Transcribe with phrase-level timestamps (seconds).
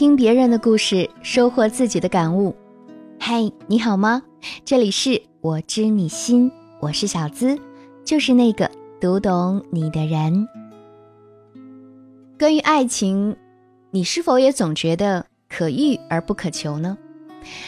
[0.00, 2.56] 听别人的故事，收获自己的感悟。
[3.18, 4.22] 嗨，你好吗？
[4.64, 6.50] 这里是我知你心，
[6.80, 7.58] 我是小资，
[8.02, 10.48] 就是那个读懂你的人。
[12.38, 13.36] 关于爱情，
[13.90, 16.96] 你是否也总觉得可遇而不可求呢？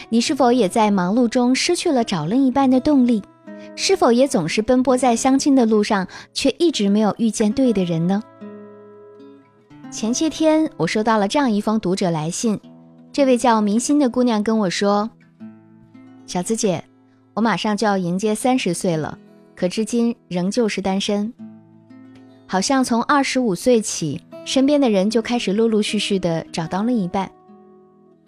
[0.09, 3.21] 你是否也在忙碌中失去了找另一半的动力？
[3.75, 8.23] 是否也总是奔波在相亲的路上，却一直没有遇见对的人呢？
[9.93, 12.59] 前些天，我收到了这样一封读者来信。
[13.11, 15.07] 这位叫明心的姑娘跟我说
[16.25, 16.83] ：“小资姐，
[17.35, 19.15] 我马上就要迎接三十岁了，
[19.55, 21.31] 可至今仍旧是单身。
[22.47, 27.29] 好像从二十五岁起，身边的人就开始陆陆续续的找到另一半。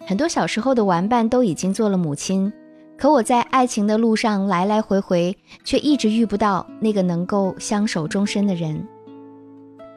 [0.06, 2.50] 很多小时候的玩伴都已经做了母亲，
[2.96, 8.86] 可我在爱情的路上来来回回，却一直遇不到那个能够相守终身的人。”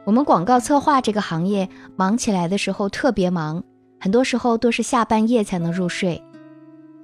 [0.09, 3.63] 我们广告策划这个行业忙起来的时候特别忙，
[3.99, 6.19] 很多时候都是下半夜才能入睡。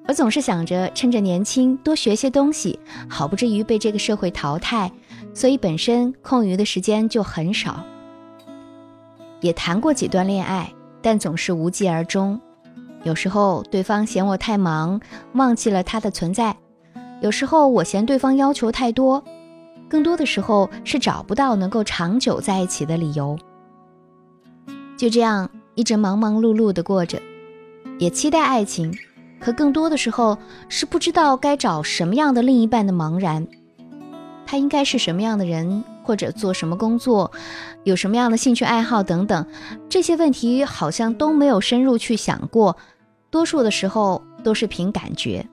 [0.08, 4.92] 我总是想着趁着年轻多学些东西，好不至于被这个社会淘汰，
[5.36, 7.80] 所以本身空余的时间就很少。
[9.40, 12.42] 也谈过几段恋爱，但总是无疾而终。
[13.04, 15.00] 有时候对方嫌我太忙，
[15.34, 16.52] 忘记了他的存在；
[17.22, 19.24] 有时候我嫌对方要求太多。
[19.90, 23.38] 更多的时候是找不到能够长久在一起的理由，
[24.98, 27.22] 就这样一直忙忙碌碌的过着，
[28.00, 28.92] 也期待爱情，
[29.40, 30.38] 可更多的时候
[30.70, 33.48] 是不知道该找什么样的另一半的茫然。
[34.48, 37.32] 他应该是什么样的人，或者做什么工作，
[37.84, 39.46] 有什么样的兴趣爱好等等，
[39.90, 42.78] 这些问题好像都没有深入去想过，
[43.32, 45.46] 多数的时候都是凭感觉。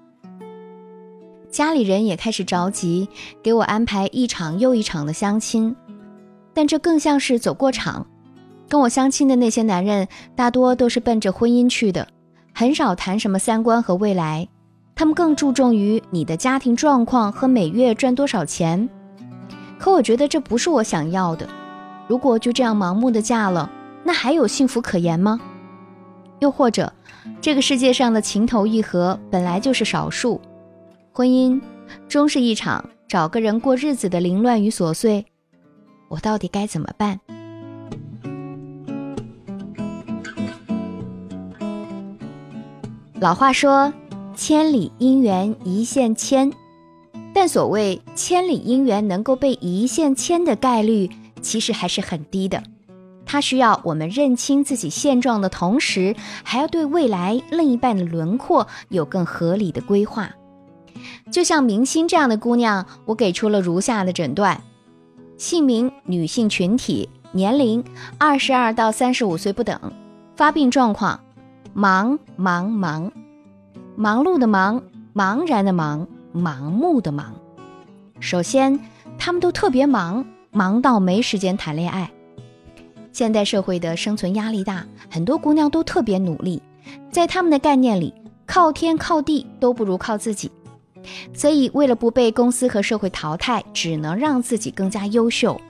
[1.52, 3.06] 家里人也开始着急，
[3.42, 5.76] 给我安排一场又一场的相亲，
[6.54, 8.06] 但这更像是走过场。
[8.70, 12.08] 跟我相亲的那些男人，大多都是奔着婚姻去的，
[12.54, 14.48] 很少谈什么三观和未来，
[14.94, 18.88] 他们更注重于你的家庭状况和每月赚多少钱。
[19.78, 21.46] 可我觉得这不是我想要的。
[22.08, 23.70] 如果就这样盲目的嫁了，
[24.02, 25.38] 那还有幸福可言吗？
[26.38, 26.90] 又或者，
[27.42, 30.40] 这个世界上的情投意合本来就是少数。
[31.14, 31.60] 婚姻
[32.08, 35.26] 终是一场找个人过日子的凌乱与琐碎，
[36.08, 37.20] 我到底该怎么办？
[43.20, 43.92] 老话说
[44.34, 46.50] “千里姻缘一线牵”，
[47.34, 51.10] 但所谓千里姻缘能够被一线牵的概率，
[51.42, 52.62] 其实还是很低的。
[53.26, 60.34] 它需要我们认清自己现状的同时，还要对未来另一半的轮廓有更合理的规划。
[61.30, 64.62] 就像明星这样的姑娘，我给出了如下的诊断：
[65.36, 67.82] 姓名女性群体，年龄
[68.18, 69.80] 二十二到三十五岁不等，
[70.36, 71.18] 发病状况
[71.72, 73.10] 忙忙忙，
[73.96, 74.82] 忙碌的忙，
[75.14, 77.34] 茫然的忙，盲目的忙。
[78.20, 78.78] 首先，
[79.18, 82.10] 他们都特别忙，忙到没时间谈恋爱。
[83.12, 86.62] 现代社会的生存压力大，很多姑娘都特别努力，
[87.10, 88.14] 在他们的概念里，
[88.46, 90.50] 靠天靠地都不如靠自己。
[91.34, 95.60] 所以，为了不被公司和社会淘汰，只能让自己更加优秀。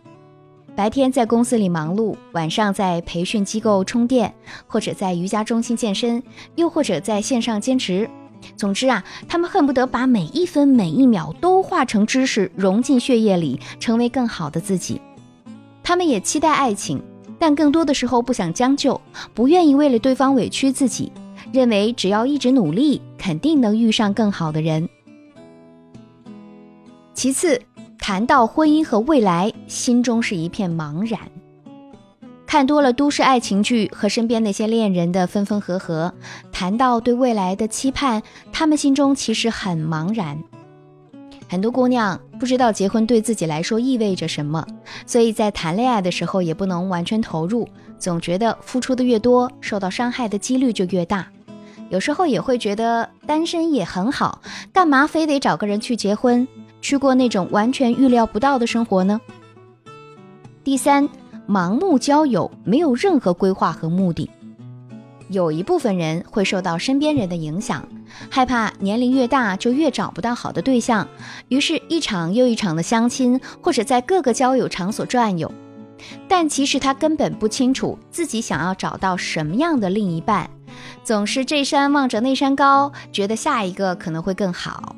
[0.75, 4.33] 白天在公司里忙碌，晚上在培训机构充电，
[4.67, 6.23] 或者在瑜伽中心健身，
[6.55, 8.09] 又或者在线上兼职。
[8.57, 15.01] 总之啊，他们恨不得把每一分每一秒都化成知识，融进血液里，成为更好的自己。
[15.83, 17.03] 他们也期待爱情，
[17.39, 19.01] 但更多的时候不想将就，
[19.35, 21.13] 不愿意为了对方委屈自己，
[21.53, 24.89] 认为只要一直努力，肯定能遇上更好的人。
[27.15, 27.61] 其次，
[27.99, 31.21] 谈到婚姻和未来，心中是一片茫然。
[32.47, 36.13] 看多了都市爱情剧和身边那些恋人的分分合合，
[36.51, 40.43] 谈到对未来的期盼，他们心中其实很茫然。
[41.49, 44.67] 很多姑娘不知道结婚对自己来说意味着什么，
[45.07, 47.69] 所以在谈恋爱的时候也不能完全投入，
[47.99, 51.29] 总觉得付出的越多，受到伤害的几率就越大。
[51.91, 54.41] 有时候也会觉得单身也很好，
[54.73, 56.49] 干嘛非得找个人去结婚？
[56.83, 59.19] 去过那种完全预料不到的生活呢？
[60.63, 61.09] 第三，
[61.49, 64.29] 盲目交友，没有任何规划和目的。
[65.29, 67.89] 有一部分人会受到身边人的影响，
[68.29, 71.09] 害怕年龄越大就越找不到好的对象，
[71.49, 75.51] 于是，一场又一场的相亲，或者在各个交友场所转悠。
[76.29, 80.51] 但其实他根本不清楚自己想要找到什么样的另一半，
[81.03, 84.97] 总是这山望着那山高，觉得下一个可能会更好。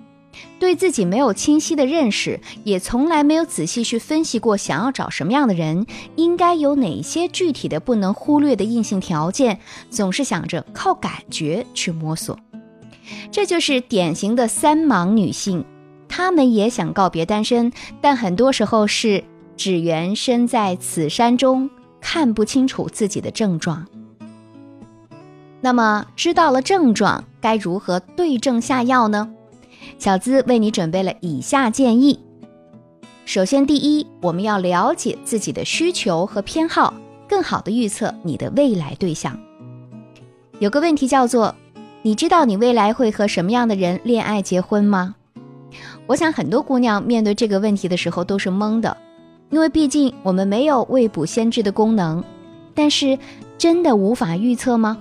[0.59, 5.87] 对自己没有清晰的认识，也从来没有仔细去分析过想要找什么样的人，
[6.17, 9.61] 应该有哪些具体的不能忽略的硬性条件，
[9.91, 12.39] 总是想着靠感觉去摸索，
[13.31, 15.65] 这就是典型的三盲女性。
[16.09, 19.25] 她们也想告别单身，但很多时候是
[19.57, 21.69] 只缘身在此山中，
[22.01, 23.87] 看不清楚自己的症状。
[25.61, 29.29] 那么，知道了症状，该如何对症下药呢？
[30.05, 32.21] 小资为你准备了以下建议。
[33.25, 36.93] 首先，第一，我们要了解自己的需求和偏好，
[37.27, 39.41] 更好的预测你的未来对象。
[40.59, 41.55] 有个问题叫做：
[42.03, 45.15] 你知道你未来会和什么样的人恋爱、结婚吗？
[46.07, 48.95] 我想很多姑娘面对这个问题的时候都是懵的，
[49.49, 52.23] 因为毕竟我们没有未卜先知的功能。
[52.75, 53.19] 但是，
[53.57, 54.99] 真的无法预测吗？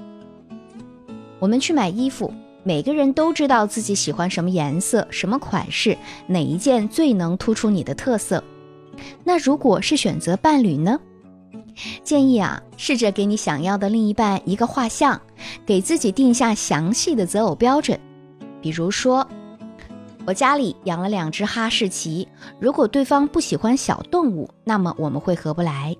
[1.40, 8.44] 我们去买衣服，每个人都知道自己喜欢什么颜色、什么款式，哪一件最能突出你的特色。
[9.24, 11.00] 那如果是选择伴侣呢？
[12.04, 15.19] 建议啊，试着给你想要的另一半一个画像，
[15.65, 18.00] 给自己定下详细的择偶标准。
[18.62, 19.27] 比如说，
[20.25, 22.27] 我家里养了两只哈士奇，
[22.59, 25.95] 如果对方不喜欢小动物，那么我们会合不来。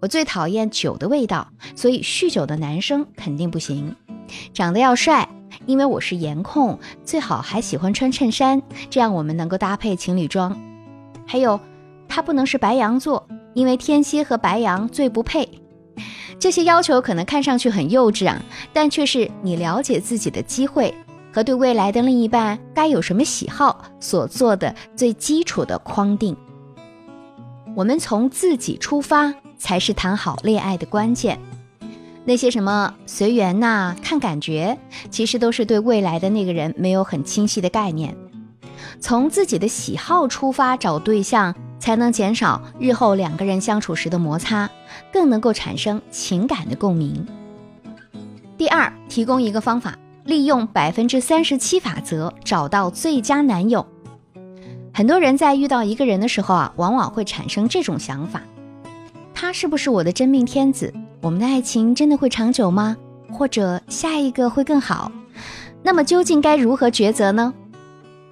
[0.00, 1.46] 我最讨厌酒的味道，
[1.76, 3.94] 所以酗酒的男生肯定不行。
[4.54, 5.28] 长得要帅，
[5.70, 10.60] 因为我是颜控，最好还喜欢穿衬衫，这样我们能够搭配情侣装。
[11.24, 11.60] 还有，
[12.08, 13.24] 他不能是白羊座，
[13.54, 15.48] 因为天蝎和白羊最不配。
[16.40, 20.92] 这些要求可能看上去很幼稚啊，但却是你了解自己的机会
[21.32, 26.36] 和对未来的另一半该有什么喜好所做的最基础的框定。
[27.76, 31.38] 我们从自己出发，才是谈好恋爱的关键。
[32.30, 34.78] 那些什么随缘呐、看感觉，
[35.10, 38.16] 其实都是对未来的那个人没有很清晰的概念。
[39.00, 44.70] 从自己的喜好出发找对象，才能减少日后两个人相处时的摩擦，
[45.12, 47.26] 更能够产生情感的共鸣。
[48.56, 53.84] 第二，提供一个方法，利用百分之三十七法则找到最佳男友。
[54.94, 58.40] 很多人在遇到一个人的时候啊，往往会产生这种想法：
[59.34, 60.94] 他是不是我的真命天子？
[61.22, 62.96] 我们的爱情真的会长久吗？
[63.30, 65.12] 或者下一个会更好？
[65.82, 67.52] 那么究竟该如何抉择呢？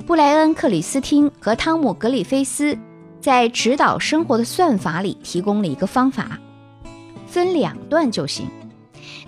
[0.06, 2.76] 布莱恩·克里斯汀和汤姆·格里菲斯
[3.20, 6.38] 在《指导生活的算法》里提供了一个方法，
[7.26, 8.46] 分两段就行。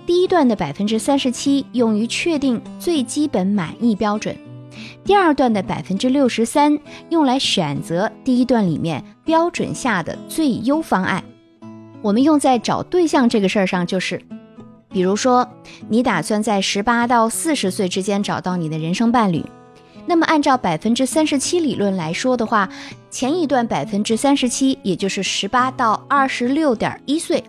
[0.07, 4.35] 第一段的百分之三十七用于确定最基本满意标准，
[5.05, 6.79] 第二段的百分之六十三
[7.11, 11.23] 用来选择第一段里面标准下的最优方案。
[12.03, 14.21] 我们用在找对象这个事儿上，就是，
[14.89, 15.47] 比如说，
[15.89, 19.45] 你打算在十八到四十岁之间找到你的人生伴侣，
[20.07, 22.69] 那么按照百分之三十七理论来说的话，
[23.11, 27.45] 前一段百分之三十七，也就是十八到二十六点一岁，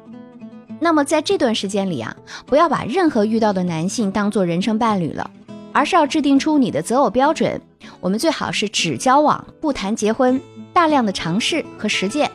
[0.82, 2.14] 那么在这段时间里啊，
[2.46, 5.32] 不要把任何遇到的男性当做人生伴侣了，
[5.72, 7.60] 而是要制定出你的择偶标准。
[8.02, 10.42] 我们最好是只交往不谈结婚，
[10.74, 12.30] 大量的尝试和实践，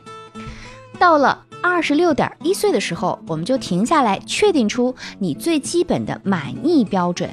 [0.99, 1.46] 到了。
[1.69, 7.29] 二十六点一岁的时候，我们就停下来，确定出你最基本的满意标准，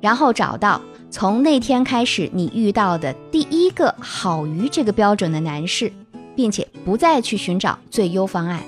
[0.00, 0.80] 然后找到
[1.10, 5.92] 从那天开始你遇到的第一个好于这个标准的男士，
[6.34, 8.62] 并且不再去寻找最优方案，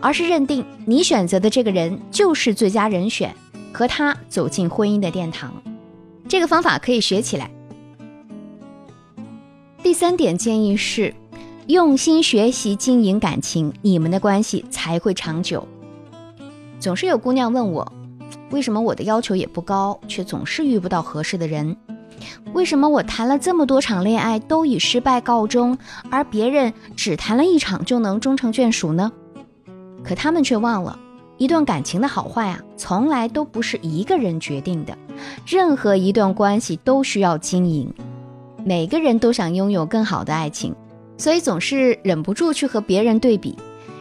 [0.00, 3.34] 而是认定你选择的这个人就是最佳人选，
[3.70, 5.52] 和他走进婚姻的殿堂。
[6.26, 7.50] 这个方法可以学起来。
[9.82, 11.12] 第三点建议是。
[11.68, 15.68] 用心学习经营感情，你们的关系才会长久。
[16.80, 17.92] 总是有姑娘问我，
[18.50, 21.76] 为什么我的要求也不高，却总是遇不到合适的人？
[22.54, 25.76] 为什么我谈了这么多场恋爱都以失败告终，
[26.10, 29.12] 而别人只谈了一场就能终成眷属呢？
[30.02, 30.98] 可他们却忘了，
[31.36, 34.96] 一段感情的好坏啊，从来都不是一个人决定的。
[35.46, 37.92] 任何一段关系都需要经营，
[38.64, 40.74] 每个人都想拥有更好的爱情。
[41.18, 43.54] 所以总是忍不住去和别人对比，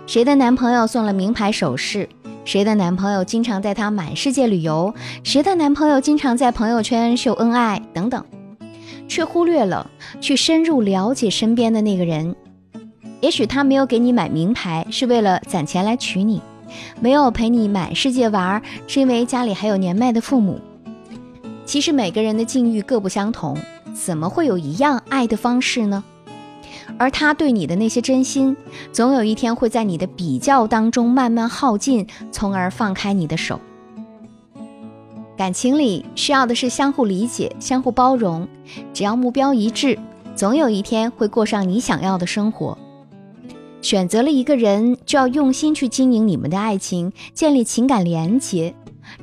[0.05, 2.07] 谁的男朋友送了名牌首饰，
[2.45, 4.93] 谁的男朋友经常带她满世界旅游，
[5.23, 8.23] 谁的男朋友经常在朋友圈秀恩爱等等，
[9.07, 9.89] 却忽略了
[10.21, 12.35] 去深入了解身边的那个人。
[13.19, 16.39] 也许他没有给你买名牌，是为了攒钱来娶你；
[17.01, 20.59] 没有陪你满世界玩，是因为家里还有年迈的父母。
[21.65, 23.57] 其实每个人的境遇各不相同，
[23.95, 26.03] 怎么会有一样爱的方式呢？
[26.97, 28.55] 而他对你的那些真心，
[28.91, 33.59] 总有一天会在你的比较当中慢慢耗尽，从而放开你的手。
[35.35, 38.47] 感情里需要的是相互理解、相互包容，
[38.93, 39.99] 只要目标一致，
[40.35, 42.77] 总有一天会过上你想要的生活。
[43.81, 48.73] 选择了一个人，就要用心去经营你们的爱情，建立情感连结，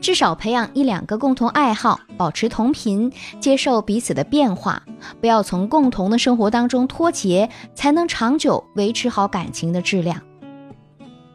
[0.01, 4.83] 至少培养一两个共同爱好，保持同频，接受彼此的变化，
[5.21, 10.21] 不要从共同的生活当中脱节，才能长久维持好感情的质量。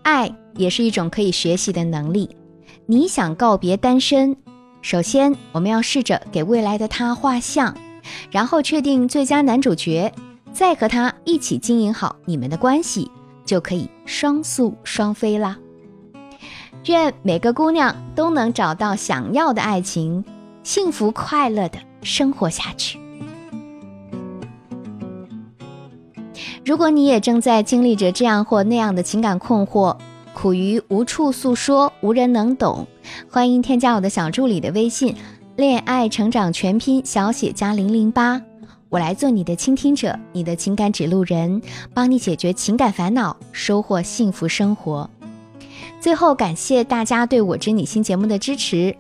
[0.04, 2.30] 爱也是一种可以学习的能力。
[2.86, 4.36] 你想告别单身，
[4.82, 7.76] 首先我们要试着给未来的他画像，
[8.32, 10.12] 然后确定最佳男主角。
[10.52, 13.12] 再和他一起经营好你们的关系，
[13.46, 15.56] 就可以双宿双飞啦。
[16.86, 20.24] 愿每个姑娘都能找到想要的爱情，
[20.64, 23.00] 幸福快乐的生活下去。
[26.66, 29.98] 如果你也正在经历着这样或那样的情感困惑，
[30.34, 32.88] 苦于无处诉说，无人能懂，
[33.30, 35.16] 欢迎添加我的小助理的微信
[35.58, 38.42] “恋爱成长全拼小写加零零八”。
[38.90, 41.62] 我来做你的倾听者，你的情感指路人，
[41.94, 45.10] 帮你解决情感烦恼，收获幸福生活。
[46.00, 48.96] 最后，感谢大家对我知你心节目的支持，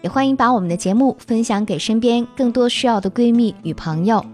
[0.00, 4.24] 也欢迎把我们的节目分享给身边更多需要的闺蜜与朋友。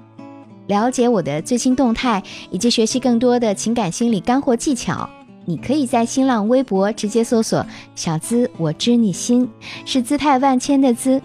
[0.68, 5.08] 了解我的最新动态以及学习更多的情感心理干货技巧，
[5.44, 9.46] 你可以在新浪微博直接搜索“小资我知你心”，
[9.84, 11.20] 是姿态万千的“资”，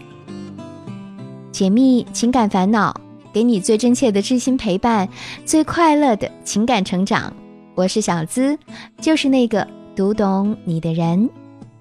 [1.52, 2.94] 解密情感烦恼。
[3.34, 5.10] 给你最真切的知心陪伴，
[5.44, 7.34] 最快乐的情感成长。
[7.74, 8.56] 我是小资，
[9.02, 11.30] 就是那个读懂你的人。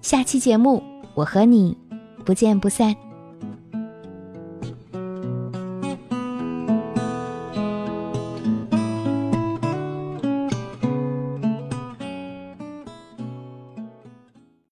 [0.03, 0.83] 下期节目，
[1.15, 1.77] 我和你
[2.27, 2.95] 不见不散。